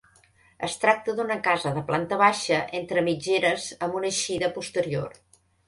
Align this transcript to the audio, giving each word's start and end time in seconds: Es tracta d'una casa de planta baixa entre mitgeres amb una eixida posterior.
Es 0.67 0.77
tracta 0.83 1.13
d'una 1.19 1.37
casa 1.47 1.73
de 1.75 1.83
planta 1.91 2.19
baixa 2.23 2.59
entre 2.81 3.05
mitgeres 3.11 3.69
amb 3.89 4.01
una 4.03 4.13
eixida 4.13 4.53
posterior. 4.59 5.25